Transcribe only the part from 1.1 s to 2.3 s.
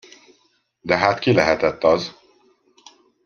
ki lehetett az?